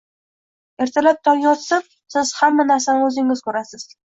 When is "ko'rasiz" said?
3.51-3.87